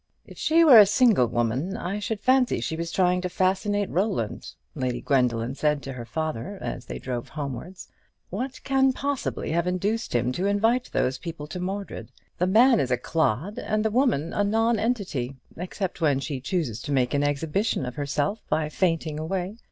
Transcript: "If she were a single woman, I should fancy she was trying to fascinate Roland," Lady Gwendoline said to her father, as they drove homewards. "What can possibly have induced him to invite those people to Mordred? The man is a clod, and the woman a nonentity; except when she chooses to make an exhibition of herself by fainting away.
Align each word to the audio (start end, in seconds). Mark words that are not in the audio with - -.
"If 0.25 0.39
she 0.39 0.63
were 0.63 0.79
a 0.79 0.87
single 0.87 1.27
woman, 1.27 1.77
I 1.77 1.99
should 1.99 2.21
fancy 2.21 2.59
she 2.59 2.75
was 2.75 2.91
trying 2.91 3.21
to 3.21 3.29
fascinate 3.29 3.87
Roland," 3.91 4.53
Lady 4.73 4.99
Gwendoline 4.99 5.53
said 5.53 5.83
to 5.83 5.93
her 5.93 6.05
father, 6.05 6.57
as 6.59 6.85
they 6.85 6.97
drove 6.97 7.29
homewards. 7.29 7.87
"What 8.31 8.63
can 8.63 8.93
possibly 8.93 9.51
have 9.51 9.67
induced 9.67 10.15
him 10.15 10.31
to 10.31 10.47
invite 10.47 10.89
those 10.91 11.19
people 11.19 11.45
to 11.45 11.59
Mordred? 11.59 12.11
The 12.39 12.47
man 12.47 12.79
is 12.79 12.89
a 12.89 12.97
clod, 12.97 13.59
and 13.59 13.85
the 13.85 13.91
woman 13.91 14.33
a 14.33 14.43
nonentity; 14.43 15.35
except 15.55 16.01
when 16.01 16.19
she 16.19 16.41
chooses 16.41 16.81
to 16.81 16.91
make 16.91 17.13
an 17.13 17.23
exhibition 17.23 17.85
of 17.85 17.93
herself 17.93 18.41
by 18.49 18.69
fainting 18.69 19.19
away. 19.19 19.57